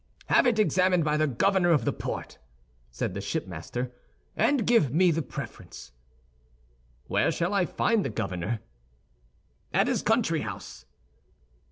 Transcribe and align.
"Have 0.29 0.47
it 0.47 0.57
examined 0.57 1.03
by 1.03 1.15
the 1.15 1.27
governor 1.27 1.69
of 1.69 1.85
the 1.85 1.93
port," 1.93 2.39
said 2.89 3.13
the 3.13 3.21
shipmaster, 3.21 3.91
"and 4.35 4.65
give 4.65 4.91
me 4.91 5.11
the 5.11 5.21
preference." 5.21 5.91
"Where 7.05 7.31
shall 7.31 7.53
I 7.53 7.67
find 7.67 8.03
the 8.03 8.09
governor?" 8.09 8.61
"At 9.71 9.85
his 9.85 10.01
country 10.01 10.41
house." 10.41 10.87